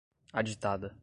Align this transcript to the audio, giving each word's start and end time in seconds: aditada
aditada 0.33 0.95